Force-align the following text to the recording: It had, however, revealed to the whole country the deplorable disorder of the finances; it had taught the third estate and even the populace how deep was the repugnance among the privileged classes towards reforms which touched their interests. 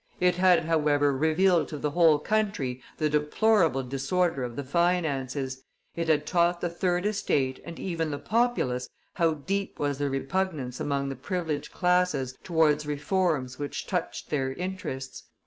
It 0.19 0.37
had, 0.37 0.65
however, 0.65 1.15
revealed 1.15 1.67
to 1.67 1.77
the 1.77 1.91
whole 1.91 2.17
country 2.17 2.81
the 2.97 3.07
deplorable 3.07 3.83
disorder 3.83 4.41
of 4.43 4.55
the 4.55 4.63
finances; 4.63 5.61
it 5.95 6.07
had 6.07 6.25
taught 6.25 6.59
the 6.59 6.71
third 6.71 7.05
estate 7.05 7.61
and 7.63 7.79
even 7.79 8.09
the 8.09 8.17
populace 8.17 8.89
how 9.13 9.35
deep 9.35 9.77
was 9.77 9.99
the 9.99 10.09
repugnance 10.09 10.79
among 10.79 11.09
the 11.09 11.15
privileged 11.15 11.71
classes 11.71 12.35
towards 12.43 12.87
reforms 12.87 13.59
which 13.59 13.85
touched 13.85 14.31
their 14.31 14.51
interests. 14.53 15.25